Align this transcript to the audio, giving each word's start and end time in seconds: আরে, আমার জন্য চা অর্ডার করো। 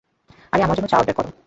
আরে, 0.53 0.61
আমার 0.63 0.75
জন্য 0.77 0.89
চা 0.89 0.97
অর্ডার 0.97 1.15
করো। 1.15 1.29